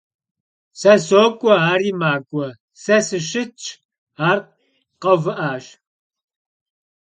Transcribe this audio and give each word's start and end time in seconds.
Se 0.79 0.93
sok'ue— 1.07 1.55
ari 1.71 1.91
mak'ue; 2.01 2.49
se 2.83 2.97
sışıtş, 3.07 3.65
ar 4.29 4.39
kheuvı'aş. 5.01 5.65